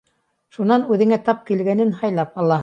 Шунан 0.55 0.85
үҙеңә 0.95 1.19
тап 1.27 1.45
килгәнен 1.51 1.93
һайлап 2.01 2.43
алаһың. 2.47 2.59